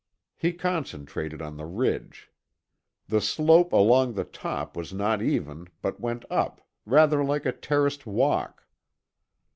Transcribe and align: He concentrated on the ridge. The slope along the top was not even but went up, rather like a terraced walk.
He 0.35 0.51
concentrated 0.51 1.43
on 1.43 1.57
the 1.57 1.67
ridge. 1.67 2.31
The 3.07 3.21
slope 3.21 3.71
along 3.71 4.13
the 4.13 4.23
top 4.25 4.75
was 4.75 4.91
not 4.91 5.21
even 5.21 5.67
but 5.83 5.99
went 6.01 6.25
up, 6.27 6.67
rather 6.87 7.23
like 7.23 7.45
a 7.45 7.51
terraced 7.51 8.07
walk. 8.07 8.65